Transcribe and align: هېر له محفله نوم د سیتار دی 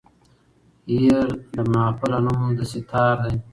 هېر 0.91 1.27
له 1.55 1.63
محفله 1.71 2.17
نوم 2.25 2.41
د 2.57 2.59
سیتار 2.71 3.15
دی 3.23 3.35